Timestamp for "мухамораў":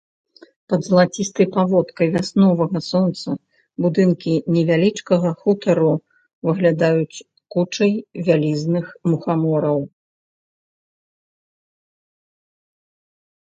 9.13-9.79